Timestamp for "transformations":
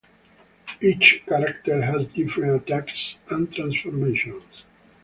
3.53-4.63